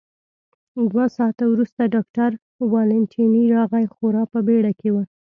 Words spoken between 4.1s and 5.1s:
په بېړه کې و.